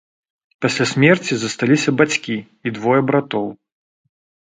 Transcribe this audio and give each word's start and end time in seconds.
Пасля 0.65 0.85
смерці 0.93 1.33
засталіся 1.43 1.89
бацькі 2.01 2.37
і 2.43 2.67
двое 2.81 3.01
братоў. 3.15 3.45